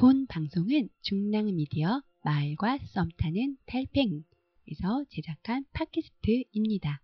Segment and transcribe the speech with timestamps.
[0.00, 7.02] 본 방송은 중랑 미디어 마을과 썸타는 달팽이에서 제작한 팟캐스트입니다.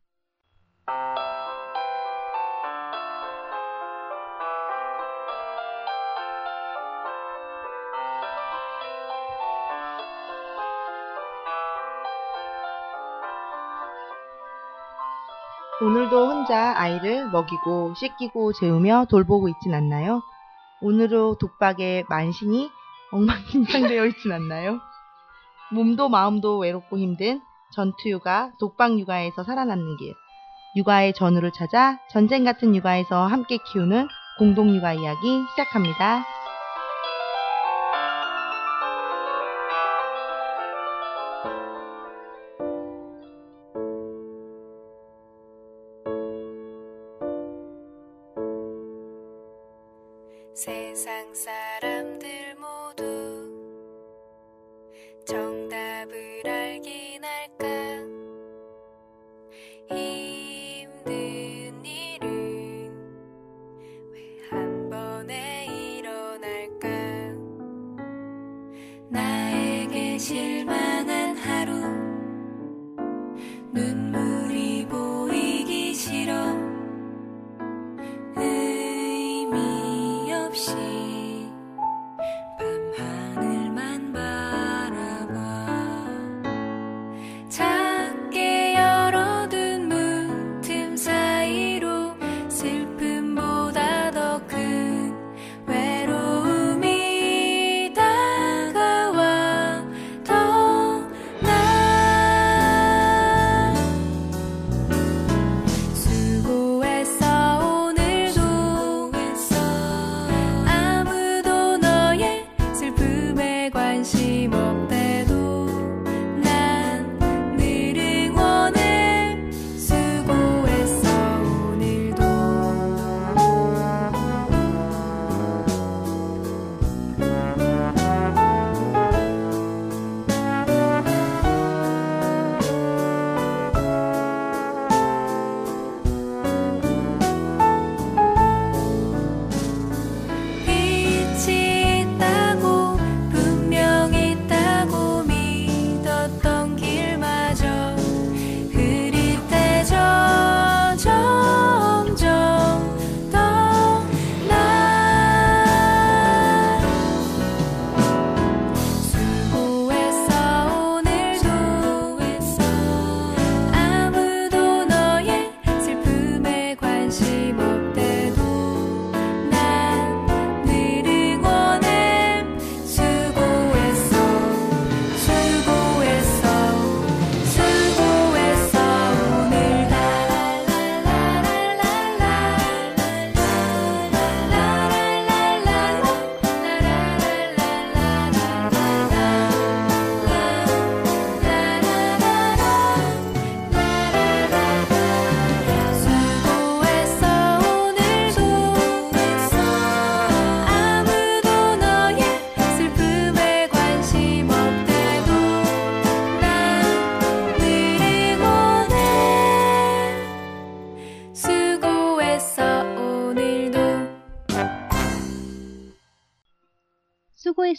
[15.82, 20.22] 오늘도 혼자 아이를 먹이고 씻기고 재우며 돌보고 있진 않나요?
[20.80, 22.70] 오늘도 독박에 만신이
[23.16, 24.78] 엉망진창되어 있진 않나요?
[25.72, 27.40] 몸도 마음도 외롭고 힘든
[27.72, 30.14] 전투육아, 독박육아에서 살아남는 길.
[30.76, 36.35] 육아의 전우를 찾아 전쟁 같은 육아에서 함께 키우는 공동육아 이야기 시작합니다.
[70.26, 70.85] 실망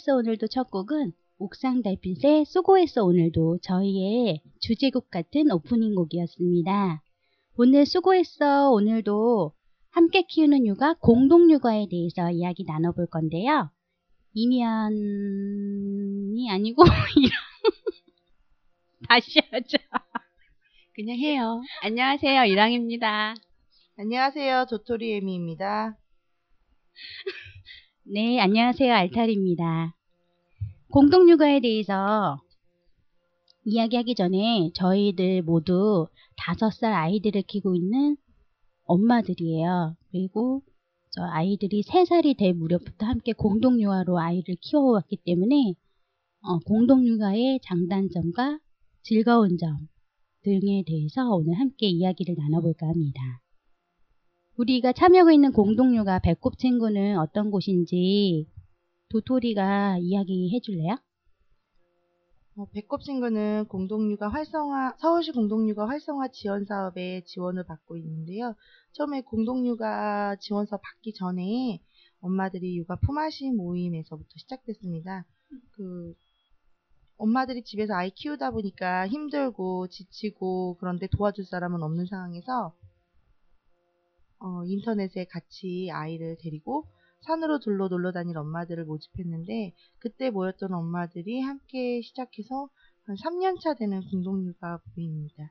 [0.08, 7.02] 수고했어 오늘도 첫 곡은 옥상 달빛의 수고했어 오늘도 저희의 주제곡 같은 오프닝 곡이었습니다.
[7.58, 9.52] 오늘 수고했어 오늘도
[9.90, 13.70] 함께 키우는 육아 공동 육아에 대해서 이야기 나눠볼 건데요.
[14.32, 14.90] 이면이
[16.50, 16.84] 아니고
[19.08, 19.76] 다시 하자.
[20.94, 21.60] 그냥 해요.
[21.82, 23.34] 안녕하세요 이랑입니다.
[23.98, 24.64] 안녕하세요.
[24.70, 25.98] 도토리 에미입니다.
[28.04, 28.94] 네, 안녕하세요.
[28.94, 29.97] 알탈입니다.
[30.90, 32.40] 공동육아에 대해서
[33.64, 38.16] 이야기하기 전에 저희들 모두 다섯 살 아이들을 키우고 있는
[38.84, 39.96] 엄마들이에요.
[40.10, 40.62] 그리고
[41.10, 45.74] 저 아이들이 세 살이 될 무렵부터 함께 공동육아로 아이를 키워왔기 때문에
[46.40, 48.58] 어, 공동육아의 장단점과
[49.02, 49.88] 즐거운 점
[50.42, 53.20] 등에 대해서 오늘 함께 이야기를 나눠볼까 합니다.
[54.56, 58.46] 우리가 참여하고 있는 공동육아 배꼽 친구는 어떤 곳인지
[59.10, 60.96] 도토리가 이야기해 줄래요?
[62.56, 68.54] 어, 배꼽 친구는 공동육아 활성화, 서울시 공동육아 활성화 지원 사업에 지원을 받고 있는데요.
[68.92, 71.80] 처음에 공동육아 지원서 받기 전에
[72.20, 75.24] 엄마들이 육아 품앗이 모임에서부터 시작됐습니다.
[75.72, 76.14] 그
[77.16, 82.74] 엄마들이 집에서 아이 키우다 보니까 힘들고 지치고 그런데 도와줄 사람은 없는 상황에서
[84.40, 86.86] 어, 인터넷에 같이 아이를 데리고
[87.20, 92.68] 산으로 둘러 놀러 다닐 엄마들을 모집했는데 그때 모였던 엄마들이 함께 시작해서
[93.04, 95.50] 한 3년차 되는 공동육아 부부입니다.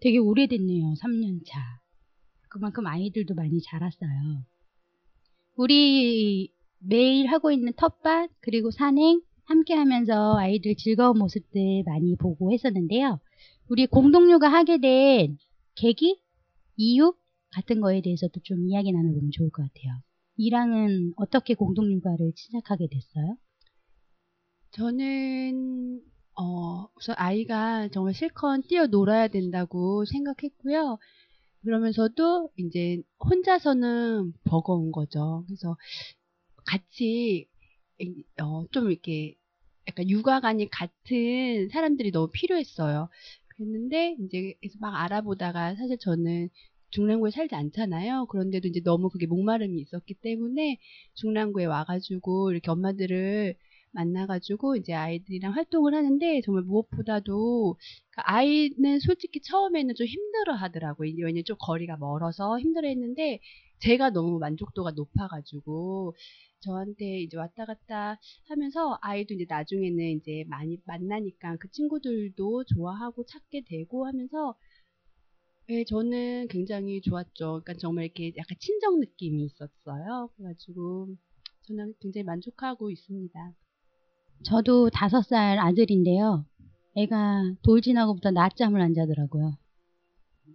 [0.00, 0.94] 되게 오래됐네요.
[0.94, 1.60] 3년 차.
[2.48, 4.44] 그만큼 아이들도 많이 자랐어요.
[5.56, 13.18] 우리 매일 하고 있는 텃밭 그리고 산행 함께 하면서 아이들 즐거운 모습들 많이 보고 했었는데요.
[13.68, 15.38] 우리 공동육아 하게 된
[15.74, 16.20] 계기,
[16.76, 17.14] 이유
[17.50, 20.00] 같은 거에 대해서도 좀 이야기 나눠보면 좋을 것 같아요.
[20.38, 23.36] 이랑은 어떻게 공동 육아를 시작하게 됐어요?
[24.70, 26.00] 저는
[26.36, 30.98] 어, 우선 아이가 정말 실컷 뛰어놀아야 된다고 생각했고요.
[31.62, 35.44] 그러면서도 이제 혼자서는 버거운 거죠.
[35.48, 35.76] 그래서
[36.66, 37.48] 같이
[38.40, 39.36] 어, 좀 이렇게
[39.88, 43.08] 약간 육아관이 같은 사람들이 너무 필요했어요.
[43.48, 46.48] 그랬는데 이제 막 알아보다가 사실 저는
[46.90, 48.26] 중랑구에 살지 않잖아요.
[48.26, 50.78] 그런데도 이제 너무 그게 목마름이 있었기 때문에
[51.14, 53.54] 중랑구에 와가지고 이렇게 엄마들을
[53.92, 57.76] 만나가지고 이제 아이들이랑 활동을 하는데 정말 무엇보다도
[58.10, 61.10] 그 아이는 솔직히 처음에는 좀 힘들어 하더라고요.
[61.16, 63.40] 왜냐면 좀 거리가 멀어서 힘들어 했는데
[63.80, 66.14] 제가 너무 만족도가 높아가지고
[66.60, 68.18] 저한테 이제 왔다 갔다
[68.48, 74.56] 하면서 아이도 이제 나중에는 이제 많이 만나니까 그 친구들도 좋아하고 찾게 되고 하면서
[75.70, 77.60] 네, 저는 굉장히 좋았죠.
[77.62, 80.30] 그러니까 정말 이렇게 약간 친정 느낌이 있었어요.
[80.34, 81.08] 그래가지고
[81.66, 83.52] 저는 굉장히 만족하고 있습니다.
[84.44, 86.46] 저도 다섯 살 아들인데요.
[86.96, 89.58] 애가 돌진하고부터 낮잠을 안 자더라고요.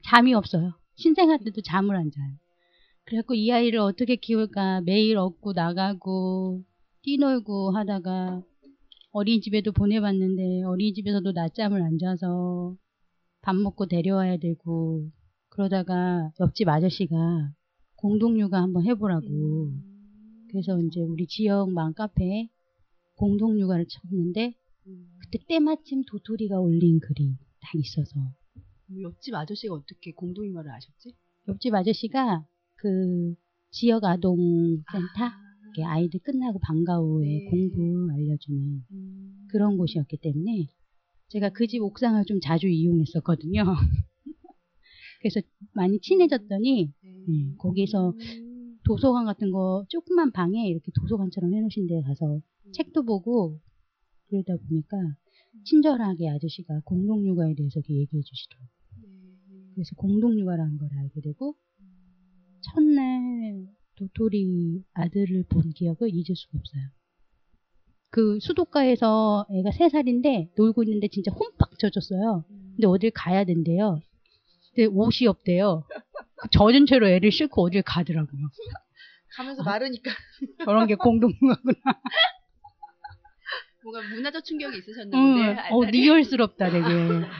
[0.03, 0.73] 잠이 없어요.
[0.95, 2.33] 신생아 때도 잠을 안 자요.
[3.05, 6.63] 그래갖고 이 아이를 어떻게 키울까 매일 업고 나가고
[7.03, 8.41] 뛰놀고 하다가
[9.11, 12.75] 어린이집에도 보내봤는데 어린이집에서도 낮잠을 안 자서
[13.43, 15.11] 밥 먹고 데려와야 되고
[15.49, 17.53] 그러다가 옆집 아저씨가
[17.97, 19.71] 공동육아 한번 해보라고
[20.49, 22.49] 그래서 이제 우리 지역 맘 카페에
[23.15, 24.55] 공동육아를 쳤는데
[25.19, 28.13] 그때 때마침 도토리가 올린 글이 딱 있어서
[29.01, 31.13] 옆집 아저씨가 어떻게 공동육아를 아셨지?
[31.49, 32.45] 옆집 아저씨가
[32.75, 33.35] 그
[33.71, 34.83] 지역 아동센터
[35.63, 37.45] 이렇게 아이들 끝나고 방과 후에 네.
[37.49, 39.47] 공부 알려주는 음.
[39.49, 40.67] 그런 곳이었기 때문에
[41.29, 43.63] 제가 그 집 옥상을 좀 자주 이용했었거든요.
[45.21, 45.41] 그래서
[45.73, 48.79] 많이 친해졌더니 네, 거기서 음.
[48.85, 52.41] 도서관 같은 거 조그만 방에 이렇게 도서관처럼 해놓으신 데 가서
[52.73, 53.59] 책도 보고
[54.27, 54.97] 그러다 보니까
[55.63, 58.69] 친절하게 아저씨가 공동육아에 대해서 얘기해 주시더라고요.
[59.01, 59.71] 네.
[59.73, 61.55] 그래서 공동육아라는 걸 알게 되고
[62.61, 66.83] 첫날 도토리 아들을 본 기억을 잊을 수가 없어요.
[68.13, 72.45] 그 수도가에서 애가 세살인데 놀고 있는데 진짜 홈빡 젖었어요.
[72.75, 74.03] 근데 어딜 가야 된대요.
[74.75, 75.83] 근데 옷이 없대요.
[76.35, 78.49] 그 젖은 채로 애를 싣고 어딜 가더라고요.
[79.35, 80.11] 가면서 마르니까
[80.63, 81.75] 저런 게 공동육아구나.
[83.83, 85.69] 뭔가 문화적 충격이 있으셨나 응, 보네.
[85.71, 86.85] 어, real스럽다 되게.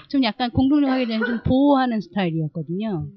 [0.10, 3.10] 좀 약간 공동육아에 대한 좀 보호하는 스타일이었거든요.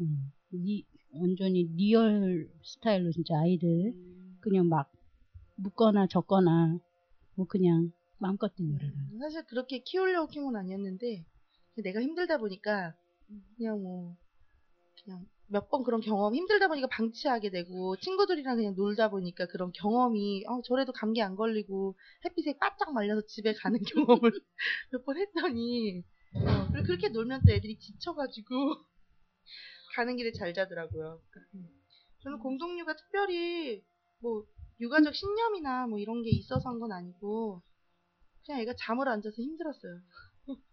[0.00, 0.84] 음, 리-
[1.14, 3.94] 완전히 real 스타일로 진짜 아이들
[4.40, 4.90] 그냥 막
[5.56, 6.78] 묻거나 젖거나
[7.38, 8.92] 뭐 그냥 마음껏 놀아라.
[9.20, 11.24] 사실 그렇게 키우려고 키운 건 아니었는데
[11.84, 12.92] 내가 힘들다 보니까
[13.56, 14.16] 그냥 뭐
[15.04, 20.44] 그냥 몇 번 그런 경험 힘들다 보니까 방치하게 되고 친구들이랑 그냥 놀다 보니까 그런 경험이
[20.48, 23.78] 어 저래도 감기 안 걸리고 햇빛에 바짝 말려서 집에 가는
[24.20, 24.32] 경험을
[24.90, 26.02] 몇 번 했더니
[26.34, 28.54] 어, 그렇게 놀면 또 애들이 지쳐가지고
[29.94, 31.20] 가는 길에 잘 자더라고요.
[32.24, 33.82] 저는 공동육아 특별히
[34.20, 34.44] 뭐
[34.80, 37.62] 육아적 신념이나 뭐 이런 게 있어서 한 건 아니고
[38.46, 40.00] 그냥 애가 잠을 안 자서 힘들었어요.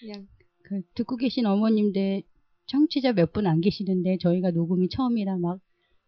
[0.00, 0.26] 그냥
[0.64, 2.22] 그 듣고 계신 어머님들
[2.66, 5.60] 청취자 몇 분 안 계시는데 저희가 녹음이 처음이라 막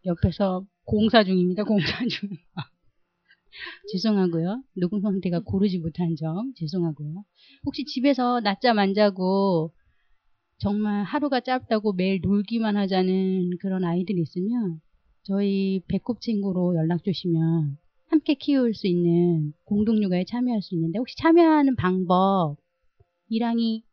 [0.04, 1.64] 옆에서 공사 중입니다.
[1.64, 2.28] 공사 중.
[3.92, 4.62] 죄송하고요.
[4.76, 7.24] 녹음 상태가 고르지 못한 점 죄송하고요.
[7.64, 9.72] 혹시 집에서 낮잠 안 자고
[10.58, 14.80] 정말 하루가 짧다고 매일 놀기만 하자는 그런 아이들이 있으면
[15.30, 21.76] 저희 배꼽 친구로 연락 주시면 함께 키울 수 있는 공동육아에 참여할 수 있는데 혹시 참여하는
[21.76, 22.56] 방법
[23.28, 23.84] 이랑이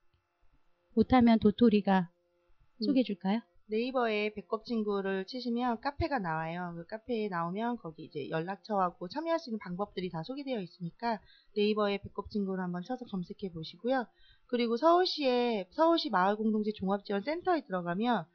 [0.96, 2.10] 못하면 도토리가
[2.84, 3.42] 소개해 줄까요?
[3.68, 6.74] 네이버에 배꼽 친구를 치시면 카페가 나와요.
[6.76, 11.20] 그 카페에 나오면 거기 이제 연락처하고 참여할 수 있는 방법들이 다 소개되어 있으니까
[11.56, 14.08] 네이버에 배꼽 친구를 한번 쳐서 검색해 보시고요.
[14.48, 18.26] 그리고 서울시에 서울시 마을공동체 종합지원센터에 들어가면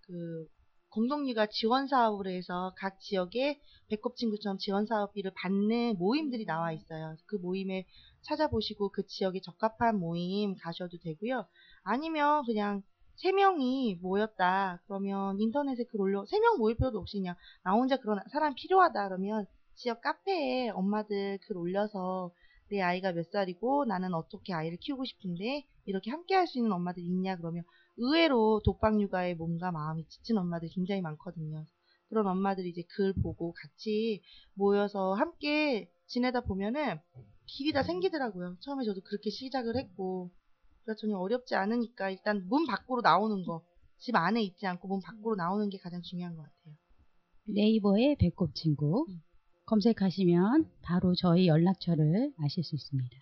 [0.00, 0.48] 그
[0.92, 3.58] 공동육아 지원 사업으로 해서 각 지역에
[3.88, 7.16] 배꼽 친구처럼 지원 사업비를 받는 모임들이 나와 있어요.
[7.26, 7.86] 그 모임에
[8.22, 11.46] 찾아보시고 그 지역에 적합한 모임 가셔도 되고요.
[11.82, 12.82] 아니면 그냥
[13.16, 14.82] 세 명이 모였다.
[14.86, 19.46] 그러면 인터넷에 글 올려 세명 모일 필요도 없이 그냥 나 혼자 그런 사람 필요하다 그러면
[19.74, 22.32] 지역 카페에 엄마들 글 올려서
[22.68, 27.02] 내 아이가 몇 살이고 나는 어떻게 아이를 키우고 싶은데 이렇게 함께 할 수 있는 엄마들
[27.02, 27.64] 있냐 그러면
[27.96, 31.64] 의외로 독박 육아에 몸과 마음이 지친 엄마들이 굉장히 많거든요.
[32.08, 34.22] 그런 엄마들이 이제 글 보고 같이
[34.54, 36.98] 모여서 함께 지내다 보면은
[37.46, 38.56] 길이 다 생기더라고요.
[38.60, 40.30] 처음에 저도 그렇게 시작을 했고
[40.84, 43.62] 그러니까 전혀 어렵지 않으니까 일단 문 밖으로 나오는 거
[44.02, 46.74] 집 안에 있지 않고 문 밖으로 나오는 게 가장 중요한 것 같아요.
[47.44, 49.22] 네이버에 배꼽 친구 음.
[49.72, 53.16] 검색하시면 바로 저희 연락처를 아실 수 있습니다.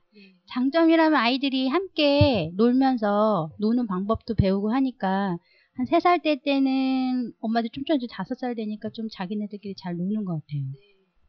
[0.49, 5.38] 장점이라면 아이들이 함께 놀면서 노는 방법도 배우고 하니까
[5.75, 10.62] 한세살때 때는 엄마들 좀 전에 다섯 살 되니까 좀 자기네들끼리 잘 노는 것 같아요.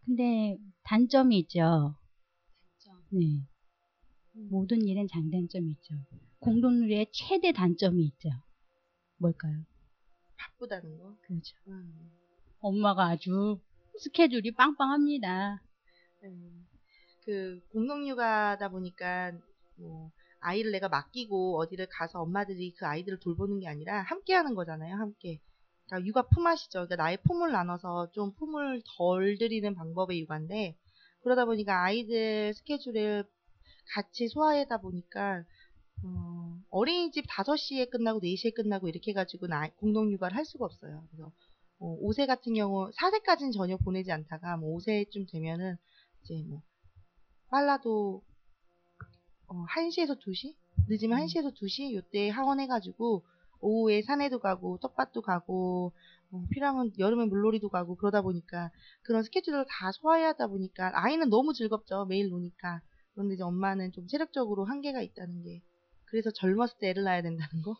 [0.05, 1.95] 근데 단점이 있죠.
[3.11, 3.43] 네.
[4.49, 5.93] 모든 일엔 장단점이 있죠.
[6.39, 8.29] 공동놀이의 최대 단점이 있죠.
[9.17, 9.55] 뭘까요?
[10.37, 11.15] 바쁘다는 거.
[11.21, 11.55] 그렇죠.
[11.67, 12.09] 음.
[12.59, 13.59] 엄마가 아주
[13.99, 15.61] 스케줄이 빵빵합니다.
[16.23, 16.67] 음,
[17.25, 19.31] 그 공동육아다 보니까
[19.75, 24.95] 뭐 아이를 내가 맡기고 어디를 가서 엄마들이 그 아이들을 돌보는 게 아니라 함께 하는 거잖아요.
[24.95, 25.39] 함께.
[25.85, 26.87] 그러니까 육아 품앗이죠.
[26.87, 30.75] 그러니까 나의 품을 나눠서 좀 품을 덜 들이는 방법의 육아인데
[31.21, 33.25] 그러다 보니까 아이들 스케줄을
[33.93, 35.43] 같이 소화하다 보니까
[36.03, 41.03] 어, 어린이집 5시에 끝나고 4시에 끝나고 이렇게 해가지고 나, 공동육아를 할 수가 없어요.
[41.11, 41.31] 그래서
[41.81, 45.77] 어, 5세 같은 경우 4세까지는 전혀 보내지 않다가 뭐 5세쯤 되면은
[46.23, 46.61] 이제 뭐
[47.49, 48.21] 빨라도
[49.47, 50.55] 어, 1시에서 2시?
[50.87, 51.93] 늦으면 1시에서 2시?
[51.95, 53.23] 요때 하원해가지고
[53.61, 55.91] 오후에 산에도 가고 텃밭도 가고
[56.29, 58.71] 뭐 필요하면 여름에 물놀이도 가고 그러다 보니까
[59.01, 62.05] 그런 스케줄을 다 소화해야 하다 보니까 아이는 너무 즐겁죠.
[62.05, 62.81] 매일 노니까.
[63.13, 65.61] 그런데 이제 엄마는 좀 체력적으로 한계가 있다는 게
[66.05, 67.75] 그래서 젊었을 때 애를 낳아야 된다는 거.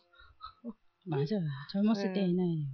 [1.06, 1.46] 맞아요.
[1.72, 2.12] 젊었을 네.
[2.12, 2.68] 때 애는 해요.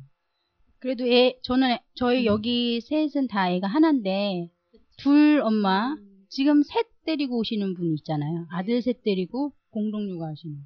[0.80, 2.26] 그래도 애, 저는 저희 음.
[2.26, 4.50] 여기 셋은 다 애가 하나인데
[4.99, 5.97] 둘 엄마
[6.28, 8.47] 지금 셋 데리고 오시는 분 있잖아요.
[8.50, 10.56] 아들 셋 데리고 공동 육아 하시는.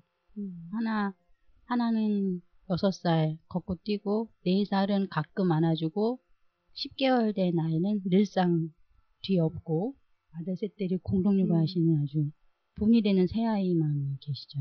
[0.73, 1.14] 하나
[1.64, 2.40] 하나는
[2.71, 6.21] 여섯 살 걷고 뛰고 네 살은 가끔 안아주고
[6.75, 8.71] 10개월 된 아이는 늘상
[9.23, 9.95] 뒤에 없고
[10.33, 11.61] 아들 셋 데리고 공동 육아 음.
[11.61, 12.31] 하시는 아주
[12.76, 14.59] 본이 되는 새 아이만 계시죠.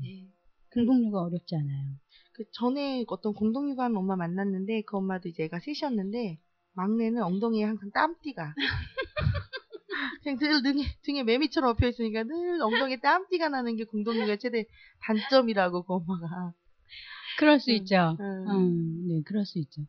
[0.00, 0.28] 네.
[0.72, 1.94] 공동육아 어렵지 않아요.
[2.32, 6.38] 그 전에 어떤 공동육아 하는 엄마 만났는데 그 엄마도 이제 애가 셋이었는데
[6.74, 8.54] 막내는 엉덩이에 항상 땀띠가
[10.22, 14.64] 그냥 늘 등에, 등에 매미처럼 엎여 있으니까 늘 엉덩이에 땀띠가 나는 게 공동육아의 최대
[15.02, 16.52] 단점이라고 그 엄마가
[17.38, 18.16] 그럴 수 음, 있죠.
[18.20, 18.48] 음.
[18.48, 19.82] 음, 네, 그럴 수 있죠.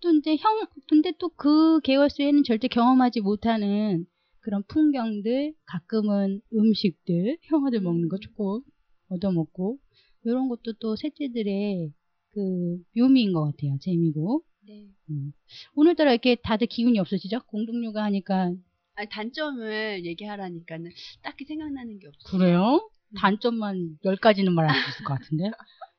[0.00, 4.04] 또 이제 형, 근데 또 그 개월수에는 절대 경험하지 못하는
[4.40, 8.60] 그런 풍경들, 가끔은 음식들, 형아들 먹는 거 조금
[9.08, 9.78] 얻어먹고,
[10.26, 11.92] 이런 것도 또 셋째들의
[12.32, 13.78] 그 묘미인 것 같아요.
[13.80, 14.42] 재미고.
[14.66, 14.88] 네.
[15.10, 15.32] 음.
[15.74, 17.40] 오늘따라 이렇게 다들 기운이 없으시죠?
[17.46, 18.52] 공동육아 하니까.
[18.96, 20.90] 아니, 단점을 얘기하라니까는
[21.22, 22.38] 딱히 생각나는 게 없어요.
[22.38, 22.90] 그래요?
[23.16, 25.44] 단점만 열 가지는 말할 수 있을 것 같은데?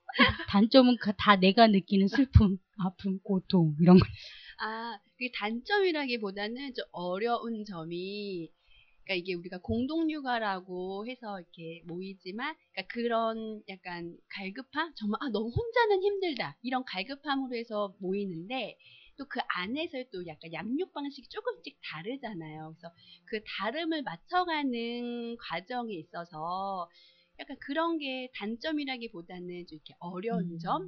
[0.50, 4.06] 단점은 가- 다 내가 느끼는 슬픔, 아픔, 고통, 이런 거.
[4.60, 8.50] 아, 그게 단점이라기보다는 좀 어려운 점이,
[9.08, 14.94] 그러니까 이게 우리가 공동육아라고 해서 이렇게 모이지만, 그러니까 그런 약간 갈급함?
[14.96, 16.58] 정말, 아, 너무 혼자는 힘들다.
[16.62, 18.78] 이런 갈급함으로 해서 모이는데,
[19.18, 22.76] 또 그 안에서 또 약간 양육 방식이 조금씩 다르잖아요.
[22.78, 22.94] 그래서
[23.26, 26.88] 그 다름을 맞춰가는 과정에 있어서
[27.40, 30.60] 약간 그런 게 단점이라기보다는 좀 이렇게 어려운 음.
[30.60, 30.84] 점?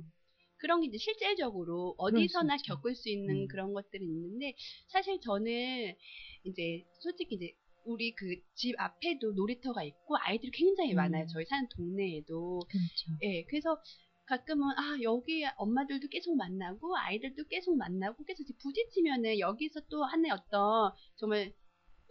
[0.57, 2.57] 그런 게 이제 수 어디서나.
[2.57, 3.47] 겪을 수 있는 음.
[3.47, 4.53] 그런 것들이 있는데
[4.88, 5.95] 사실 저는
[6.43, 7.53] 이제 솔직히 이제
[7.86, 10.98] 우리 그 집 앞에도 놀이터가 있고 아이들이 굉장히 음.
[10.98, 11.25] 많아요.
[11.27, 12.59] 저희 사는 동네에도.
[12.67, 13.17] 그렇죠.
[13.24, 13.81] 예, 그래서
[14.25, 20.91] 가끔은 아 여기 엄마들도 계속 만나고 아이들도 계속 만나고 계속 부딪히면은 여기서 또 하나의 어떤
[21.15, 21.53] 정말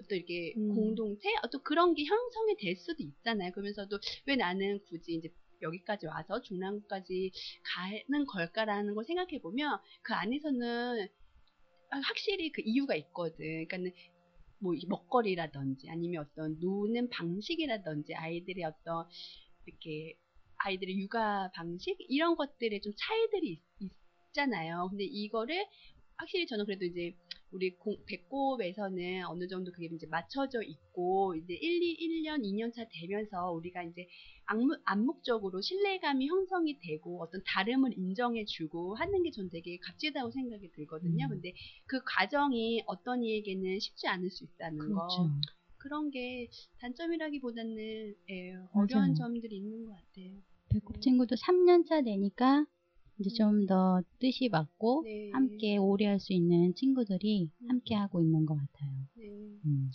[0.03, 0.75] 어떤 이렇게 음.
[0.75, 3.53] 공동체 어떤 그런 게 형성이 될 수도 있잖아요.
[3.53, 5.29] 그러면서도 왜 나는 굳이 이제
[5.61, 7.33] 여기까지 와서 중랑구까지
[7.65, 11.09] 가는 걸까라는 걸 생각해 보면 그 안에서는
[11.91, 13.39] 아, 확실히 그 이유가 있거든.
[13.39, 13.93] 그러니까는
[14.61, 19.07] 뭐이 먹거리라든지 아니면 어떤 노는 방식이라든지 아이들의 어떤
[19.67, 20.19] 이렇게
[20.59, 21.97] 아이들의 육아 방식?
[22.09, 23.93] 이런 것들에 좀 차이들이 있,
[24.33, 24.89] 잖아요.
[24.91, 25.67] 근데 이거를
[26.17, 27.17] 확실히 저는 그래도 이제
[27.51, 32.85] 우리 공, 배꼽에서는 어느 정도 그게 이제 맞춰져 있고 이제 1, 2, 1년, 2년 차
[32.91, 34.07] 되면서 우리가 이제
[34.47, 41.27] 암묵, 암묵적으로 신뢰감이 형성이 되고 어떤 다름을 인정해주고 하는 게 전 되게 값지다고 생각이 들거든요.
[41.27, 41.29] 음.
[41.29, 41.53] 근데
[41.87, 45.07] 그 과정이 어떤 이에게는 쉽지 않을 수 있다는 거.
[45.07, 45.31] 그렇죠.
[45.79, 46.49] 그런 게
[46.81, 49.15] 단점이라기보다는 예, 어려운.
[49.15, 50.33] 점들이 있는 것 같아요.
[50.71, 52.67] 배꼽 친구도 3년차 되니까
[53.19, 55.31] 이제 좀 더 뜻이 맞고 네.
[55.33, 57.69] 함께 오래 할 수 있는 친구들이 음.
[57.69, 58.91] 함께 하고 있는 것 같아요.
[59.17, 59.27] 네.
[59.65, 59.91] 음.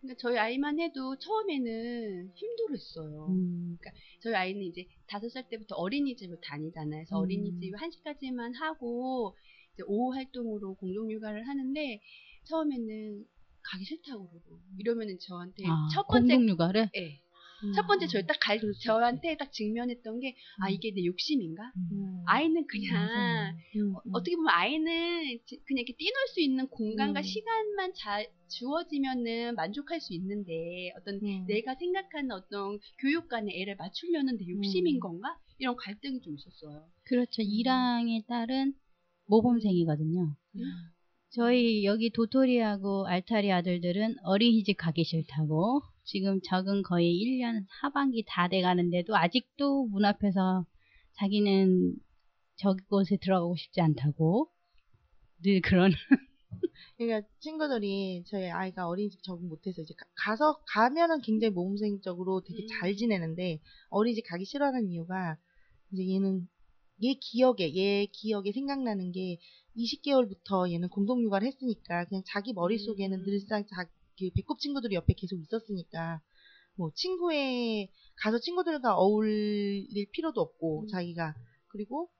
[0.00, 3.26] 그러니까 저희 아이만 해도 처음에는 힘들었어요.
[3.30, 3.78] 음.
[4.22, 7.04] 저희 아이는 이제 다섯 살 때부터 어린이집을 다니잖아요.
[7.04, 7.22] 그래서 음.
[7.22, 9.36] 어린이집 1시까지만 하고
[9.74, 12.00] 이제 오후 활동으로 공동 육아를 하는데
[12.44, 13.24] 처음에는
[13.62, 17.20] 가기 싫다고 그러고 이러면은 저한테 아, 첫 번째 공동 육아를 예.
[17.74, 20.72] 첫 번째 저를 딱 갈, 저한테 딱 직면했던 게, 아, 음.
[20.72, 21.62] 이게 내 욕심인가?
[21.92, 22.22] 음.
[22.26, 23.56] 아이는 그냥.
[23.76, 27.22] 음, 어, 어떻게 보면 아이는 지- 그냥 이렇게 뛰놀 수 있는 공간과 음.
[27.22, 31.44] 시간만 자, 주어지면은 만족할 수 있는데, 어떤 음.
[31.46, 35.00] 내가 생각하는 어떤 교육관의 애를 맞추려는 내 욕심인 음.
[35.00, 35.36] 건가?
[35.58, 36.84] 이런 갈등이 좀 있었어요.
[37.04, 37.42] 그렇죠.
[37.42, 38.74] 이랑의 딸은
[39.26, 40.34] 모범생이거든요.
[40.56, 40.60] 음.
[41.30, 49.16] 저희 여기 도토리하고 알타리 아들들은 어린이집 가기 싫다고 지금 적은 거의 1년 하반기 다 돼가는데도
[49.16, 50.64] 아직도 문 앞에서
[51.14, 51.96] 자기는
[52.54, 54.48] 저곳에 들어가고 싶지 않다고
[55.42, 55.90] 늘 그런
[56.96, 62.66] 그러니까 친구들이 저희 아이가 어린이집 적응 못해서 이제 가, 서 가면은 굉장히 모범생적으로 되게 음.
[62.68, 63.60] 잘 지내는데
[63.90, 65.36] 어린이집 가기 싫어하는 이유가
[65.92, 66.48] 이제 얘는
[67.02, 69.38] 얘 기억에 얘 기억에 생각나는 게
[69.76, 73.24] 20개월부터 얘는 공동육아를 했으니까 그냥 자기 머릿속에는 음.
[73.24, 73.86] 늘상 자
[74.16, 76.20] 기 배꼽 친구들이 옆에 계속 있었으니까
[76.76, 77.90] 뭐 친구에
[78.22, 80.88] 가서 친구들과 어울릴 필요도 없고 음.
[80.88, 81.34] 자기가
[81.68, 82.10] 그리고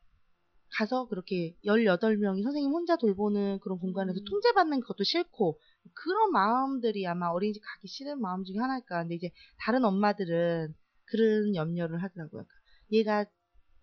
[0.70, 4.24] 가서 그렇게 18명이 선생님 혼자 돌보는 그런 공간에서 음.
[4.24, 5.58] 통제받는 것도 싫고
[5.94, 9.02] 그런 마음들이 아마 어린이집 가기 싫은 마음 중에 하나일까.
[9.02, 10.74] 근데 이제 다른 엄마들은
[11.04, 12.44] 그런 염려를 하더라고요.
[12.92, 13.24] 얘가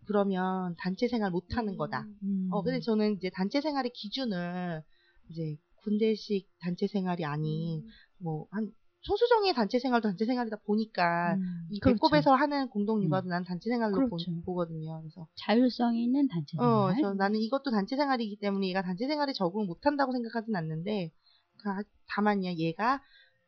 [0.05, 2.05] 그러면 단체 생활 못 하는 거다.
[2.23, 2.49] 음.
[2.51, 4.83] 어, 근데 저는 이제 단체 생활의 기준을
[5.29, 7.87] 이제 군대식 단체 생활이 아닌 음.
[8.19, 8.71] 뭐한
[9.03, 11.95] 소수정의 단체 생활도 단체 생활이다 보니까 음, 이 그렇죠.
[11.95, 14.31] 배꼽에서 하는 공동 육아도 난 단체 생활로 보, 그렇죠.
[14.45, 15.01] 보 거든요.
[15.01, 16.95] 그래서 자율성이 있는 단체 어, 생활.
[16.95, 21.11] 그래서 나는 이것도 단체 생활이기 때문에 얘가 단체 생활에 적응을 못한다고 생각하진 않는데,
[21.57, 23.01] 그, 다만요, 얘가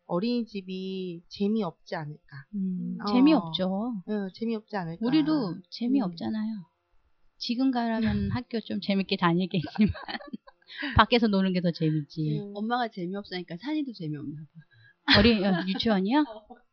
[0.08, 2.46] 어린이집이 재미없지 않을까.
[2.54, 3.12] 음, 어.
[3.12, 4.04] 재미없죠.
[4.08, 5.06] 어, 재미없지 않을까.
[5.06, 6.66] 우리도 재미없잖아요.
[7.38, 9.94] 지금 가라면 학교 좀 재밌게 다니겠지만
[10.96, 12.40] 밖에서 노는 게 더 재밌지.
[12.42, 12.52] 음.
[12.56, 15.20] 엄마가 재미없으니까 산이도 재미없나 봐.
[15.20, 16.24] 어린 어, 유치원이요?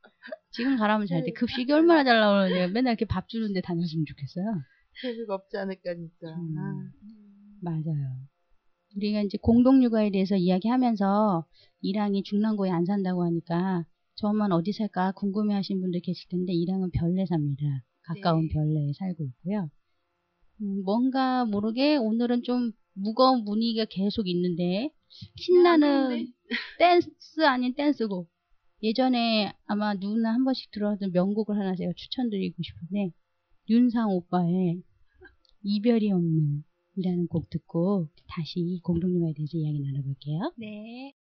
[0.53, 1.33] 지금 가라면 잘 돼.
[1.33, 4.45] 급식이 얼마나 잘 나오는데 맨날 이렇게 밥 주는데 다녔으면 좋겠어요.
[5.03, 6.29] 재미가 없지 않을까, 진짜.
[6.37, 6.57] 음.
[6.59, 6.91] 아.
[7.63, 8.17] 맞아요.
[8.97, 11.47] 우리가 이제 공동육아에 대해서 이야기하면서
[11.81, 13.85] 이랑이 중랑구에 안 산다고 하니까
[14.17, 17.65] 저만 어디 살까 궁금해 하신 분들 계실 텐데 이랑은 별내 삽니다.
[18.03, 18.53] 가까운 네.
[18.53, 19.71] 별내에 살고 있고요.
[20.61, 24.91] 음, 뭔가 모르게 오늘은 좀 무거운 분위기가 계속 있는데
[25.37, 26.33] 신나는?
[26.79, 28.31] 댄스 아닌 댄스곡
[28.83, 33.13] 예전에 아마 누구나 한 번씩 들어왔던 명곡을 하나 제가 추천드리고 싶은데
[33.71, 34.83] 윤상 오빠의
[35.63, 36.65] 이별이 없는
[36.97, 40.53] 이라는 곡 듣고 다시 공동육아에 대해서 이야기 나눠볼게요.
[40.59, 41.15] 네.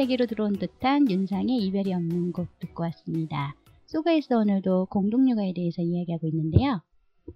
[0.00, 3.54] 세계로 들어온 듯한 윤상의 이별이 없는 곡 듣고 왔습니다.
[3.84, 6.80] 소가에서 오늘도 공동육아에 대해서 이야기하고 있는데요.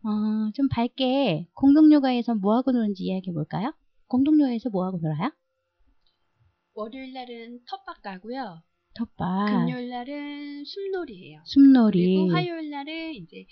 [0.02, 3.74] 어, 좀 밝게 공동육아에서 뭐하고 노는지 이야기해 볼까요?
[4.06, 5.30] 공동육아에서 뭐하고 놀아요?
[6.72, 8.62] 월요일 날은 텃밭 가고요.
[8.94, 11.42] 텃밭, 금요일 날은 숲놀이예요.
[11.44, 13.44] 숲놀이, 그리고 화요일 날은 이제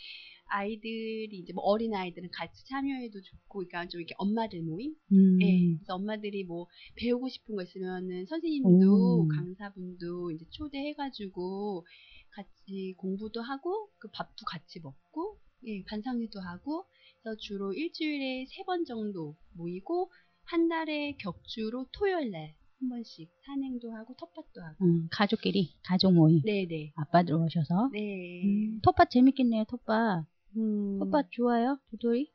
[0.52, 4.94] 아이들이 이제 뭐 어린 아이들은 같이 참여해도 좋고, 그러니까 좀 이렇게 엄마들 모임.
[5.12, 5.76] 음, 예.
[5.78, 9.28] 그래서 엄마들이 뭐 배우고 싶은 거 있으면은 선생님도 오.
[9.28, 11.86] 강사분도 이제 초대해가지고
[12.34, 16.86] 같이 공부도 하고 그 밥도 같이 먹고 예 반상회도 하고
[17.22, 20.10] 그래서 주로 일주일에 세 번 정도 모이고
[20.44, 26.42] 한 달에 격주로 토요일 날 한 번씩 산행도 하고 텃밭도 하고 음, 가족끼리 가족 모임.
[26.42, 27.90] 네네 아빠들 오셔서.
[27.92, 30.26] 네 음, 텃밭 재밌겠네요, 텃밭.
[30.56, 32.30] 음, 텃밭 좋아요, 도돌이?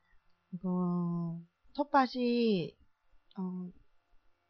[0.52, 1.40] 이거
[1.74, 2.74] 텃밭이
[3.38, 3.70] 어,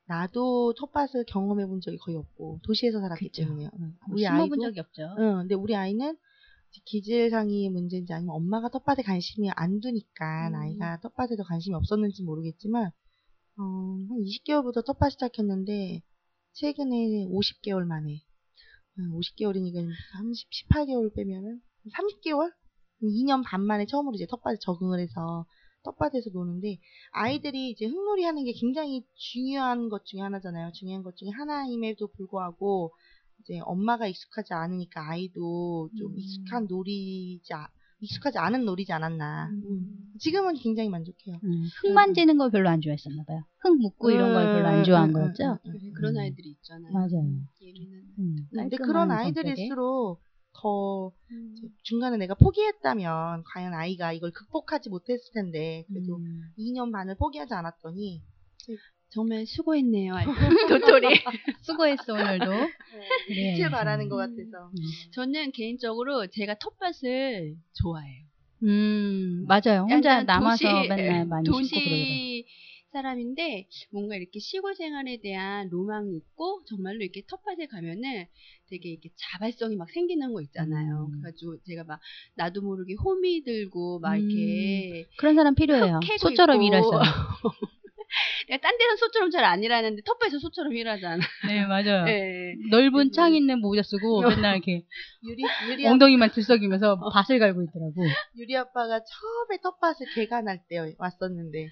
[0.06, 3.42] 나도 텃밭을 경험해 본 적이 거의 없고 도시에서 살았기 그쵸.
[3.42, 3.70] 때문에요.
[3.78, 3.96] 응.
[4.06, 5.14] 뭐 우리 아이도 적이 없죠.
[5.18, 6.16] 응, 근데 우리 아이는
[6.84, 10.54] 기질상의 문제인지 아니면 엄마가 텃밭에 관심이 안 두니까 음.
[10.54, 12.90] 아이가 텃밭에도 관심이 없었는지 모르겠지만
[13.56, 16.02] 어, 한 20개월부터 텃밭 시작했는데
[16.52, 18.22] 최근에 50개월 만에
[18.98, 21.60] 50개월이니까 30, 18개월 빼면은
[21.92, 22.52] 30개월?
[23.02, 25.46] 2년 반 만에 처음으로 이제 텃밭에 적응을 해서
[25.84, 26.78] 텃밭에서 노는데
[27.12, 30.72] 아이들이 이제 흙놀이 하는 게 굉장히 중요한 것 중에 하나잖아요.
[30.72, 32.92] 중요한 것 중에 하나임에도 불구하고
[33.40, 36.18] 이제 엄마가 익숙하지 않으니까 아이도 좀 음.
[36.18, 37.68] 익숙한 놀이지 아-
[38.00, 39.50] 익숙하지 않은 놀이지 않았나.
[39.50, 39.62] 음.
[39.64, 40.12] 음.
[40.18, 41.38] 지금은 굉장히 만족해요.
[41.44, 43.44] 음, 흙 만지는 걸 별로 안 좋아했었나 봐요.
[43.58, 45.44] 흙 묻고 이런 걸 별로 안 좋아한 거였죠?
[45.44, 45.92] 음, 음, 음.
[45.94, 46.20] 그런 음.
[46.20, 47.24] 아이들이 있잖아요 맞아요.
[47.62, 49.10] 예민한 음, 근데 그런.
[49.10, 50.20] 아이들일수록
[50.60, 51.54] 더 음.
[51.82, 56.42] 중간에 내가 포기했다면 과연 아이가 이걸 극복하지 못했을 텐데 그래도 음.
[56.58, 58.22] 2년 반을 포기하지 않았더니
[59.10, 60.12] 정말 수고했네요
[60.68, 61.06] 도토리
[61.62, 62.44] 수고했어, 오늘도.
[62.46, 63.56] 그래야지.
[63.56, 64.74] 빛을 발하는 것 같아서 음.
[65.14, 68.24] 저는 개인적으로 제가 텃밭을 좋아해요.
[68.64, 69.86] 음, 맞아요.
[69.88, 72.44] 혼자 남아서 도시- 맨날 많이 도시.
[72.92, 78.26] 사람인데 뭔가 이렇게 시골 생활에 대한 로망이 있고 정말로 이렇게 텃밭에 가면은
[78.68, 81.08] 되게 이렇게 자발성이 막 생기는 거 있잖아요.
[81.10, 81.20] 음.
[81.20, 82.00] 그래가지고 제가 막
[82.36, 86.00] 나도 모르게 호미 들고 막 이렇게 그런 사람 필요해요.
[86.18, 87.02] 소처럼 사람.
[88.48, 91.22] 내가 딴 데는 소처럼 잘 안 일하는데 텃밭에서 소처럼 일하잖아.
[91.46, 92.04] 네, 맞아요.
[92.04, 92.54] 네.
[92.70, 94.84] 넓은 창 있는 모자 쓰고 맨날 이렇게
[95.22, 98.02] 유리 유리 아, 엉덩이만 들썩이면서 밭을 갈고 있더라고.
[98.36, 101.68] 유리 아빠가 처음에 텃밭을 개간할 때 왔었는데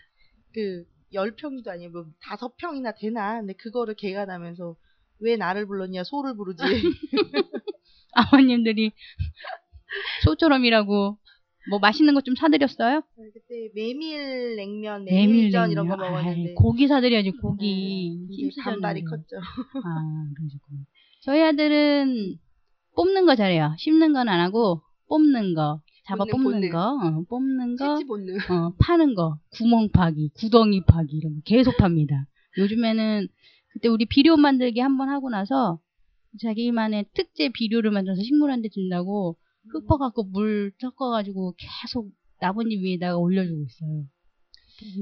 [0.55, 3.39] 그 10평도 아니고 뭐 5평이나 되나?
[3.41, 4.77] 근데 그거를 개간하면서
[5.21, 6.63] 왜 나를 불렀냐 소를 부르지
[8.13, 8.93] 아버님들이
[10.25, 11.19] 소처럼 일하고
[11.71, 13.03] 뭐 맛있는 거 좀 사드렸어요?
[13.17, 15.97] 그때 메밀 냉면 메밀 메밀전 이런 거.
[15.97, 18.17] 먹었는데 아이, 고기 사드려야지 고기.
[18.29, 18.73] 네, 힘쓰잖아요.
[18.75, 19.37] 반발이 컸죠
[19.85, 20.81] 아, 그러셨구나.
[21.23, 22.39] 저희 아들은
[22.95, 23.75] 뽑는 거 잘해요.
[23.79, 26.71] 심는 건 안 하고 뽑는 거, 잡아 뽑는.
[26.71, 27.95] 거, 어, 뽑는 거.
[28.55, 32.29] 어, 파는 거, 구멍 파기, 구덩이 파기 이런 거 계속 팝니다.
[32.59, 33.27] 요즘에는
[33.73, 35.81] 그때 우리 비료 만들기 한번 하고 나서
[36.41, 39.37] 자기만의 특제 비료를 만들어서 식물한테 준다고
[39.69, 44.05] 흙 퍼갖고 물 섞어가지고 계속 나뭇잎 위에다가 올려주고 있어요.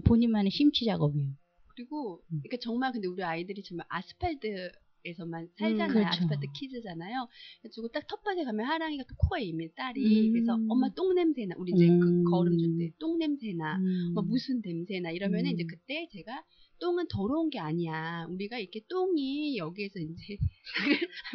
[0.06, 1.32] 본인만의 심취 작업이에요.
[1.74, 2.40] 그리고 음.
[2.44, 4.72] 이렇게 정말 근데 우리 아이들이 정말 아스팔트
[5.04, 5.88] 에서만 살잖아요.
[5.92, 6.08] 그렇죠.
[6.08, 7.28] 아스팔트 키즈잖아요.
[7.62, 10.32] 그래가지고 딱 텃밭에 가면 하랑이가 또 코가 이미 딸이 음.
[10.32, 12.00] 그래서 엄마 똥 냄새나 우리 이제 음.
[12.00, 14.12] 그 거름 줄 때 똥 냄새나 음.
[14.14, 15.54] 뭐 무슨 냄새나 이러면은 음.
[15.54, 16.42] 이제 그때 제가
[16.80, 18.26] 똥은 더러운 게 아니야.
[18.30, 20.36] 우리가 이렇게 똥이 여기에서 이제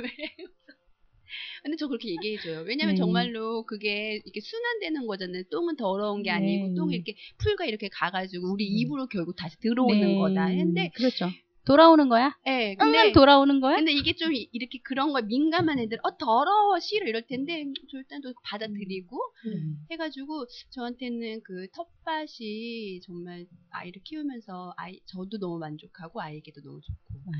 [0.03, 0.09] 왜
[1.63, 2.61] 근데 저 그렇게 얘기해줘요.
[2.61, 2.99] 왜냐면 네.
[2.99, 5.43] 정말로 그게 이렇게 순환되는 거잖아요.
[5.51, 6.73] 똥은 더러운 게 아니고 네.
[6.75, 8.77] 똥이 이렇게 풀과 이렇게 가가지고 우리 음.
[8.77, 10.15] 입으로 결국 다시 들어오는 네.
[10.15, 10.47] 거다.
[10.47, 11.29] 근데 그렇죠.
[11.65, 12.35] 돌아오는 거야?
[12.47, 13.75] 예, 근데 근데 돌아오는 거야?
[13.75, 17.73] 근데 이게 좀 이- 이렇게 그런 거에 민감한 애들 어 더러워 싫어 이럴 텐데 음,
[17.91, 19.17] 저 일단 또 받아들이고
[19.47, 19.85] 음.
[19.91, 27.31] 해가지고 저한테는 그 텃밭이 정말 아이를 키우면서 아이 저도 너무 만족하고 아이에게도 너무 좋고.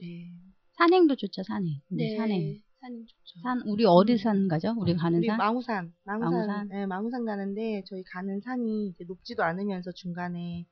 [0.00, 0.30] 네,
[0.72, 1.80] 산행도 좋죠, 산행.
[1.90, 2.60] 네, 산행.
[2.80, 3.40] 산행 좋죠.
[3.42, 4.74] 산, 우리 어디 산 가죠?
[4.78, 5.36] 우리 가는 우리 산?
[5.36, 6.68] 망우산 망우산 망우산.
[6.68, 10.64] 네, 망우산 가는데 저희 가는 산이 이제 높지도 않으면서 중간에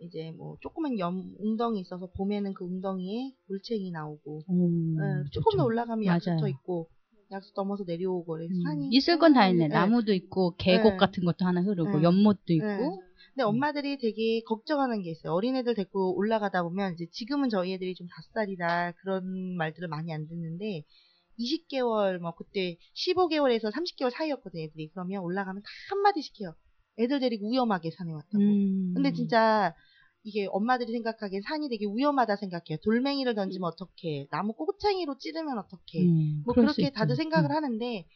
[0.00, 5.58] 이제 뭐 조그만 염 웅덩이 있어서 봄에는 그 웅덩이에 물챙이 나오고 음, 네, 조금 더
[5.58, 5.64] 좋죠.
[5.64, 6.04] 올라가면.
[6.06, 6.88] 약수터 있고
[7.32, 9.68] 약수 넘어서 내려오고 그래서 음, 산이 있을 건 다 있네.
[9.68, 9.74] 네.
[9.74, 10.96] 나무도 있고, 계곡 네.
[10.96, 12.02] 같은 것도 하나 흐르고, 네.
[12.02, 12.66] 연못도 있고.
[12.66, 12.80] 네.
[13.34, 15.32] 근데 엄마들이 되게 걱정하는 게 있어요.
[15.34, 20.82] 어린애들 데리고 올라가다 보면 이제 지금은 저희 애들이 좀 닷살이라 그런 말들을 많이 안 듣는데
[21.38, 24.64] 20개월 뭐 그때 15개월에서 30개월 사이였거든요.
[24.64, 26.54] 애들이 그러면 올라가면 다 한마디씩 해요.
[26.98, 28.38] 애들 데리고 위험하게 산에 왔다고.
[28.42, 28.92] 음.
[28.94, 29.72] 근데 진짜
[30.22, 32.78] 이게 엄마들이 생각하기엔 산이 되게 위험하다 생각해요.
[32.84, 34.28] 돌멩이를 던지면 어떡해.
[34.30, 36.04] 나무 꼬챙이로 찌르면 어떡해.
[36.04, 36.90] 음, 뭐 그렇게.
[36.90, 37.56] 다들 생각을 음.
[37.56, 38.06] 하는데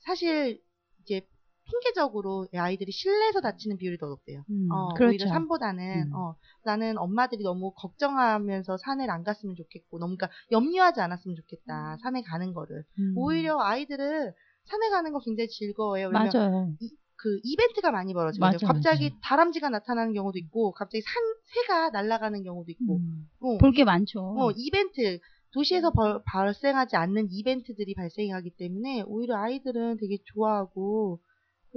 [0.00, 0.62] 사실
[1.02, 1.26] 이제
[1.70, 4.44] 통계적으로 아이들이 실내에서 다치는 비율이 더 높대요.
[4.50, 5.12] 음, 어, 그렇죠.
[5.12, 6.14] 오히려 산보다는 음.
[6.14, 11.96] 어, 나는 엄마들이 너무 걱정하면서 산을 안 갔으면 좋겠고 너무 그러니까 염려하지 않았으면 좋겠다.
[12.02, 12.84] 산에 가는 거를.
[12.98, 13.14] 음.
[13.16, 14.32] 오히려 아이들은
[14.64, 16.08] 산에 가는 거 굉장히 즐거워요.
[16.08, 16.74] 왜냐면 맞아요.
[17.22, 18.52] 그 이벤트가 많이 벌어지거든요.
[18.54, 19.16] 맞아, 갑자기 맞아.
[19.22, 21.12] 다람쥐가 나타나는 경우도 있고 갑자기 산
[21.44, 23.28] 새가 날아가는 경우도 있고 음.
[23.40, 24.20] 어, 볼게 많죠.
[24.20, 25.20] 어, 이벤트
[25.52, 31.20] 도시에서 벌- 발생하지 않는 이벤트들이 발생하기 때문에 오히려 아이들은 되게 좋아하고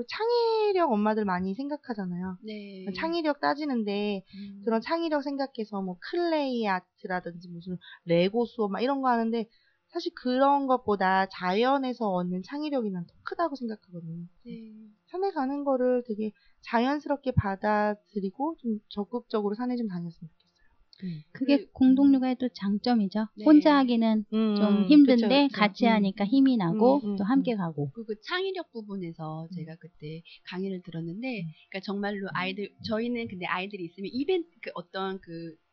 [0.09, 2.37] 창의력 엄마들 많이 생각하잖아요.
[2.43, 2.85] 네.
[2.97, 4.61] 창의력 따지는데 음.
[4.65, 9.47] 그런 창의력 생각해서 뭐 clay art라든지 무슨 레고 수업 막 이런 거 하는데
[9.87, 14.25] 사실 그런 것보다 자연에서 얻는 창의력이 난 더 크다고 생각하거든요.
[14.45, 14.73] 네.
[15.15, 21.21] 산에 가는 거를 되게 자연스럽게 받아들이고 좀 적극적으로 산에 좀 다녔으면 좋겠어요.
[21.31, 23.27] 그게 그- 공동육아의 또 장점이죠.
[23.37, 23.45] 네.
[23.45, 25.59] 혼자 하기는 음, 좀 힘든데 그쵸, 그쵸.
[25.59, 25.91] 같이 음.
[25.91, 27.91] 하니까 힘이 나고 음, 음, 또 함께 가고.
[27.91, 31.47] 그, 그 창의력 부분에서 제가 그때 강의를 들었는데, 음.
[31.69, 35.64] 그러니까 정말로 아이들, 저희는 근데 아이들이 있으면 이벤트, 그 어떤 그, 가-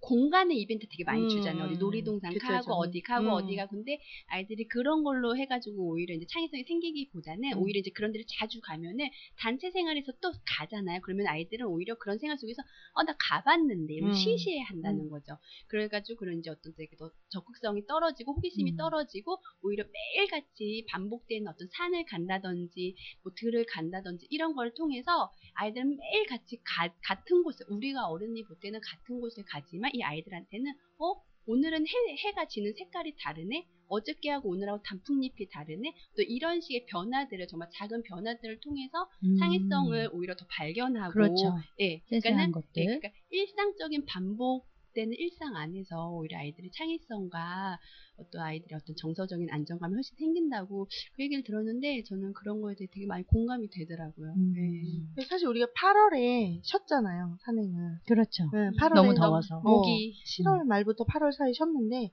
[0.00, 1.64] 공간의 이벤트 되게 많이 음, 주잖아요.
[1.66, 2.72] 어디 놀이동산 그쵸, 가고, 그쵸.
[2.74, 3.30] 어디 가고, 음.
[3.32, 3.70] 어디 가고.
[3.76, 3.98] 근데
[4.28, 7.58] 아이들이 그런 걸로 해가지고 오히려 이제 창의성이 생기기보다는 음.
[7.58, 11.00] 오히려 이제 그런 데를 자주 가면은 단체 생활에서 또 가잖아요.
[11.02, 12.62] 그러면 아이들은 오히려 그런 생활 속에서,
[12.94, 14.12] 어, 나 가봤는데, 이런 음.
[14.12, 15.36] 시시해 한다는 거죠.
[15.68, 18.76] 그래가지고 그런 이제 어떤 되게 더 적극성이 떨어지고 호기심이 음.
[18.76, 26.26] 떨어지고 오히려 매일같이 반복되는 어떤 산을 간다든지 뭐 들을 간다든지 이런 걸 통해서 아이들은 매일
[26.26, 31.14] 같이 가- 같은 곳에 우리가 어른이 볼 때는 같은 곳에 가지 만 이 아이들한테는 어
[31.46, 31.92] 오늘은 해,
[32.28, 38.60] 해가 지는 색깔이 다르네 어저께하고 오늘하고 단풍잎이 다르네 또 이런 식의 변화들을 정말 작은 변화들을
[38.60, 39.36] 통해서 음.
[39.36, 41.54] 창의성을 오히려 더 발견하고 그렇죠.
[41.80, 42.68] 예 그러니까는 것들.
[42.76, 47.78] 예, 그러니까 일상적인 반복 되는 일상 안에서 오히려 아이들의 창의성과
[48.16, 53.06] 어떤 아이들의 어떤 정서적인 안정감이 훨씬 생긴다고 그 얘기를 들었는데 저는 그런 거에 대해 되게
[53.06, 54.34] 많이 공감이 되더라고요.
[54.36, 54.54] 음.
[54.56, 55.14] 예.
[55.14, 57.98] 근데 사실 우리가 8월에 쉬었잖아요, 산행을.
[58.06, 58.44] 그렇죠.
[58.52, 59.58] 네, 8월에 너무 더워서.
[59.58, 62.12] 어, 모기 7월 말부터 8월 사이 쉬었는데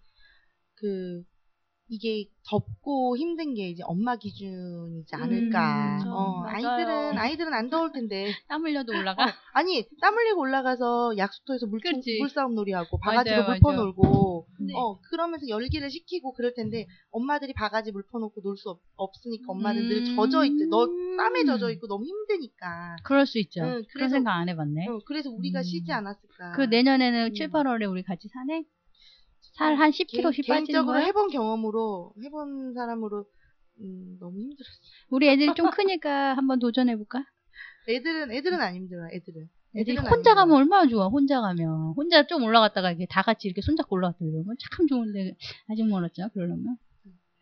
[0.75, 1.23] 그
[1.89, 5.99] 이게 덥고 힘든 게 이제 엄마 기준이지 않을까.
[6.03, 6.07] 음.
[6.11, 6.43] 어.
[6.45, 8.25] 아이들은 아이들은 안 더울 텐데.
[8.49, 9.25] 땀 흘려도 올라가.
[9.53, 12.01] 아니 땀 흘리고 올라가서 약수터에서 물총.
[12.19, 13.81] 물싸움 놀이하고 바가지로 맞아요, 물퍼 맞아요.
[13.83, 14.73] 놀고 네.
[14.75, 20.15] 어 그러면서 열기를 식히고 그럴 텐데 엄마들이 바가지 물 퍼놓고 놀 수 없으니까 엄마들 늘
[20.15, 20.65] 젖어 있대.
[20.69, 22.97] 너 땀에 젖어 있고 너무 힘드니까.
[23.03, 23.61] 그럴 수 있죠.
[23.61, 24.87] 응, 그런 그래서- 생각 안 해봤네.
[24.89, 25.63] 어, 그래서 우리가 음.
[25.63, 26.51] 쉬지 않았을까.
[26.53, 27.33] 그 내년에는 음.
[27.33, 28.63] 7, 8월에 우리 같이 사네?
[29.57, 31.05] 살 한 10kg씩 개인- 빠지는 개인적으로 거야?
[31.05, 33.25] 해본 경험으로 해본 사람으로
[33.79, 34.71] 음, 너무 힘들었어.
[35.09, 37.23] 우리 애들이 좀 크니까 한번 도전해볼까?
[37.89, 39.07] 애들은 애들은 안 힘들어.
[39.11, 39.49] 애들은.
[39.75, 40.55] 애들이 혼자 안 가면.
[40.55, 41.93] 얼마나 좋아, 혼자 가면.
[41.95, 45.35] 혼자 좀 올라갔다가 이렇게 다 같이 이렇게 손잡고 올라갔다 이러면 참 좋은데,
[45.69, 46.77] 아직 멀었죠, 그러려면.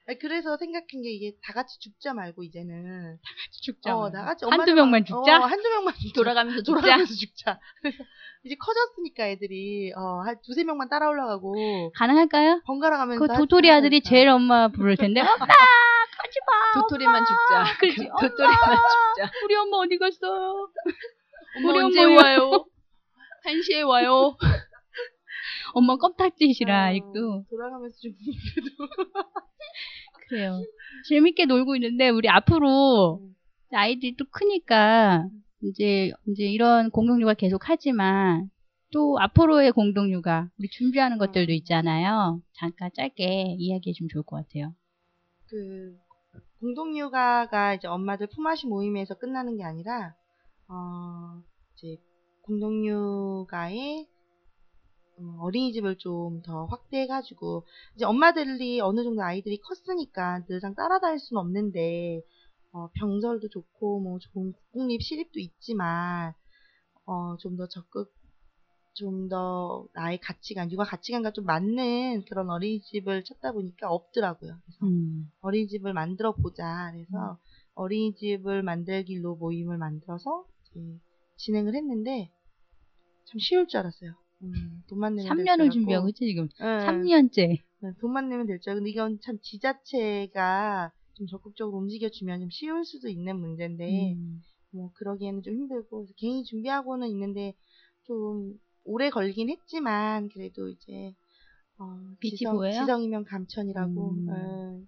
[0.08, 3.18] 아니, 그래서 생각한 게 이게 다 같이 죽자 말고 이제는
[3.64, 3.98] 죽자.
[3.98, 5.40] 어, 다 같이 한두 명만 죽자?
[5.40, 6.14] 어, 한두 명만 죽자.
[6.14, 6.80] 돌아가면서 죽자.
[6.82, 7.60] 돌아가면서 죽자.
[7.82, 8.04] 그래서
[8.44, 12.62] 이제 커졌으니까 애들이 어, 한 두세 명만 따라 올라가고 가능할까요?
[12.68, 15.48] 번갈아 가면서 그 도토리 아들이 제일 엄마 부를 텐데, 엄마!
[15.48, 16.82] 가지 마!
[16.82, 17.64] 도토리만 죽자.
[17.80, 18.10] 그렇지.
[18.22, 19.32] 도토리만 죽자.
[19.44, 20.70] 우리 엄마 어디 갔어요?
[21.58, 22.66] 엄마 우리 언제 엄마 와요?
[23.44, 24.36] 한 시에 와요.
[25.74, 27.46] 엄마 껌딱지시라, 어, 아직도.
[27.50, 28.66] 돌아가면서 좀 그래
[30.34, 30.62] 요.
[31.10, 33.36] 재밌게 놀고 있는데, 우리 앞으로 음.
[33.72, 35.28] 아이들이 또 크니까,
[35.62, 38.50] 이제, 이제 이런 공동육아 계속 하지만,
[38.92, 41.56] 또 앞으로의 공동육아, 우리 준비하는 것들도 음.
[41.56, 42.42] 있잖아요.
[42.54, 44.74] 잠깐 짧게 이야기해 주면 좋을 것 같아요.
[45.48, 45.98] 그
[46.60, 50.16] 공동육아가 이제 엄마들 품앗이 모임에서 끝나는 게 아니라
[50.68, 51.42] 어
[51.76, 51.98] 이제
[52.42, 54.15] 공동육아의 음,
[55.40, 62.22] 어린이집을 좀 더 확대해가지고 이제 엄마들이 어느 정도 아이들이 컸으니까 늘상 따라다닐 수는 없는데
[62.74, 66.34] 어, 병설도 좋고 뭐 좋은 국공립 시립도 있지만
[67.06, 68.14] 어, 좀 더 적극
[68.96, 74.58] 좀 더 나의 가치관, 육아 가치관과 좀 맞는 그런 어린이집을 찾다 보니까 없더라고요.
[74.66, 75.30] 그래서 음.
[75.42, 76.92] 어린이집을 만들어 보자.
[76.94, 77.38] 그래서
[77.76, 80.46] 어린이집을 만들기로 모임을 만들어서
[81.38, 82.32] 진행을 했는데
[83.26, 84.14] 참 쉬울 줄 알았어요.
[84.44, 85.72] 음, 돈만 내면 될줄 3년을 알았고.
[85.72, 86.48] 준비하고 있지, 지금.
[86.60, 87.58] 예, 3년째.
[87.82, 92.84] 네, 돈만 내면 될 줄 알고 근데 이건 참 지자체가 좀 적극적으로 움직여주면 좀 쉬울
[92.86, 94.42] 수도 있는 문제인데 음.
[94.72, 97.54] 뭐 그러기에는 좀 힘들고 개인이 준비하고는 있는데
[98.04, 101.14] 좀 오래 걸긴 했지만 그래도 이제
[101.78, 101.86] 어,
[102.20, 102.60] 빛이 지성?
[102.72, 104.28] 지성이면 감천이라고 음.
[104.30, 104.80] 어,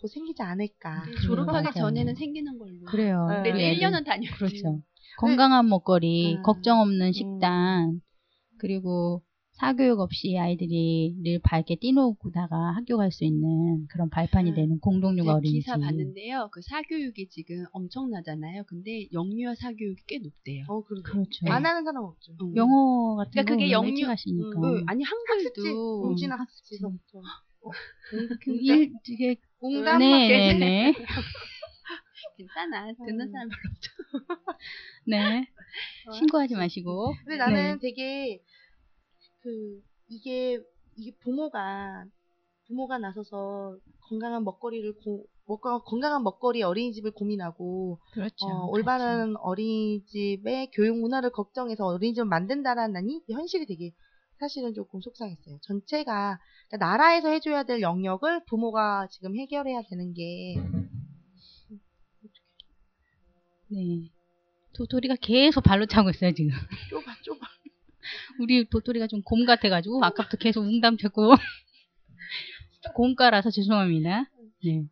[0.00, 1.04] 곧 생기지 않을까.
[1.06, 1.78] 네, 졸업하기.
[1.78, 2.84] 전에는 생기는 걸로.
[2.86, 3.26] 그래요.
[3.28, 3.40] 네.
[3.40, 3.80] 우리 그래도 애들.
[3.82, 4.36] 1년은 다녀야지.
[4.38, 4.82] 그렇죠.
[5.18, 6.42] 건강한 먹거리, 음.
[6.42, 8.00] 걱정 없는 식단,
[8.58, 14.54] 그리고 사교육 없이 아이들이 늘 밝게 뛰노다가 학교 갈 수 있는 그런 발판이 음.
[14.54, 15.58] 되는 공동육아 제 어린이집.
[15.60, 16.48] 기사 봤는데요.
[16.52, 18.64] 그 사교육이 지금 엄청나잖아요.
[18.68, 20.64] 근데 영유아 사교육이 꽤 높대요.
[20.68, 21.46] 어, 그럼 그렇죠.
[21.50, 22.34] 안 하는 사람 없죠.
[22.40, 22.54] 음.
[22.54, 24.60] 영어 같은 그러니까 거 그게 영유 하시니까.
[24.60, 27.18] 음, 아니 학습지, 한글도 공진 음, 학습지서부터.
[27.18, 27.70] 어,
[28.40, 30.28] 그 일, 이게 공감 네.
[30.28, 30.94] 네, 네.
[32.36, 32.92] 괜찮아.
[32.92, 33.32] 듣는 음.
[33.32, 33.92] 사람 별로 없죠.
[35.06, 35.46] 네.
[36.12, 37.14] 신고하지 마시고.
[37.24, 37.78] 근데 나는 네.
[37.80, 38.42] 되게
[39.42, 40.58] 그 이게
[40.96, 42.04] 이게 부모가
[42.66, 43.76] 부모가 나서서
[44.08, 45.26] 건강한 먹거리를 고,
[45.84, 48.46] 건강한 먹거리 어린이집을 고민하고 그렇죠.
[48.46, 53.92] 어, 올바른 어린이집의 교육 문화를 걱정해서 어린이집을 만든다라는 이 현실이 되게
[54.38, 55.58] 사실은 조금 속상했어요.
[55.62, 60.56] 전체가 그러니까 나라에서 해줘야 될 영역을 부모가 지금 해결해야 되는 게
[63.70, 64.10] 네.
[64.74, 66.50] 도토리가 계속 발로 차고 있어요, 지금.
[66.90, 67.38] 좁아 좁아.
[68.40, 71.32] 우리 도토리가 좀 곰 같아가지고, 아까부터 계속 웅담 찾고.
[72.94, 74.30] 곰가라서 죄송합니다.
[74.64, 74.84] 네.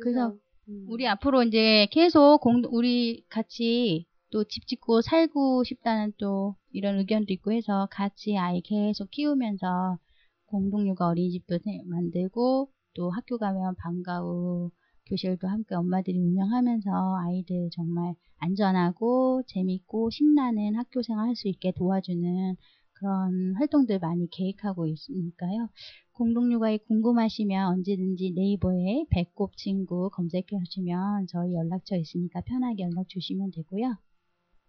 [0.00, 0.36] 그래서
[0.68, 6.98] 음, 우리 앞으로 이제 계속 공, 우리 같이 또 집 짓고 살고 싶다는 또 이런
[6.98, 9.98] 의견도 있고 해서 같이 아이 계속 키우면서
[10.46, 14.70] 공동육아 어린이집도 세- 만들고 또 학교 가면 방과 후
[15.06, 16.90] 교실도 함께 엄마들이 운영하면서
[17.26, 22.56] 아이들 정말 안전하고 재밌고 신나는 학교 생활 할 수 있게 도와주는
[22.94, 25.68] 그런 활동들 많이 계획하고 있으니까요.
[26.12, 33.96] 공동육아에 궁금하시면 언제든지 네이버에 배꼽 친구 검색해 주시면 저희 연락처 있으니까 편하게 연락 주시면 되고요.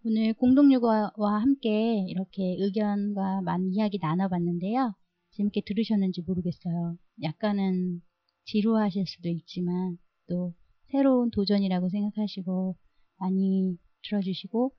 [0.06, 4.93] 오늘 공동육아와 함께 이렇게 의견과 많은 이야기 나눠봤는데요.
[5.32, 6.98] 재밌게 들으셨는지 모르겠어요.
[7.24, 8.02] 약간은
[8.46, 10.54] 지루하실 수도 있지만 또
[10.92, 12.76] 새로운 도전이라고 생각하시고
[13.18, 14.74] 많이 들어주시고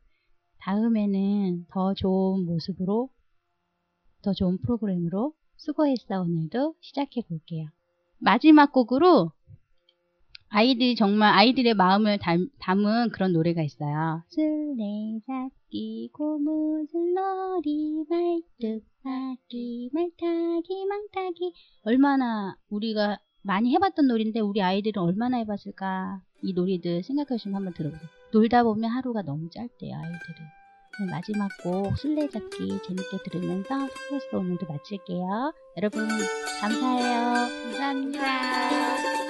[0.58, 3.10] 다음에는 더 좋은 모습으로
[4.22, 7.68] 더 좋은 프로그램으로 수고했어 오늘도 시작해 볼게요.
[8.18, 9.32] 마지막 곡으로
[10.48, 14.22] 아이들이 정말 아이들의 마음을 담, 담은 그런 노래가 있어요.
[14.28, 26.54] 술래잡기 고무줄놀이 말뚝박기 말타기 망타기 얼마나 우리가 많이 해봤던 놀인데 우리 아이들은 얼마나 해봤을까 이
[26.54, 28.08] 놀이들 생각하시면 한번 들어보세요.
[28.32, 31.10] 놀다 보면 하루가 너무 짧대요 아이들은.
[31.10, 35.52] 마지막 곡 술래잡기 재밌게 들으면서 수고했어 오늘도 마칠게요.
[35.76, 36.08] 여러분
[36.60, 37.34] 감사해요.
[37.64, 39.23] 감사합니다.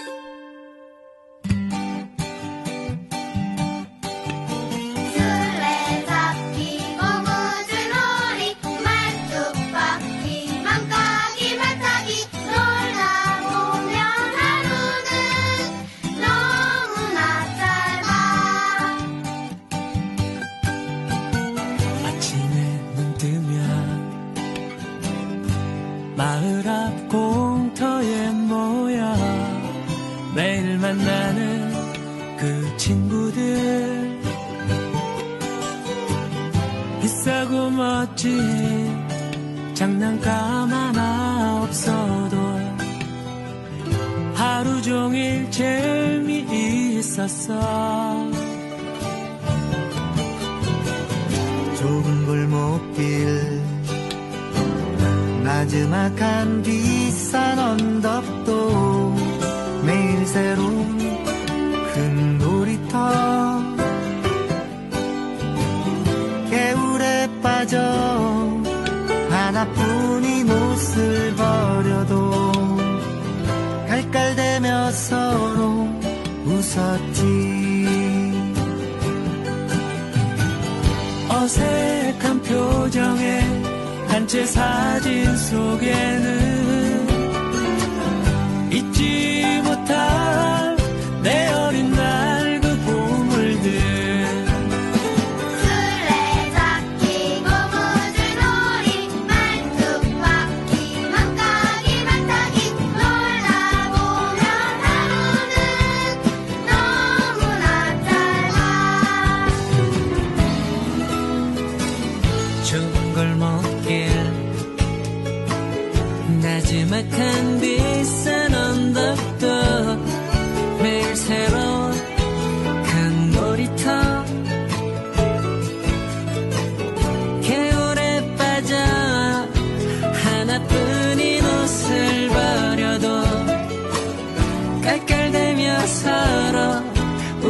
[67.65, 67.81] 빠져.
[69.31, 72.53] 하나뿐인 옷을 버려도
[73.89, 75.89] 깔깔대며 서로
[76.45, 77.89] 웃었지.
[81.29, 83.41] 어색한 표정에
[84.09, 87.09] 단체 사진 속에는
[88.71, 90.54] 잊지 못할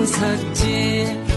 [0.07, 1.34] 曾经